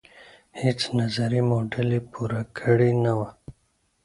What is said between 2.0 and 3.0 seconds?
پور کړې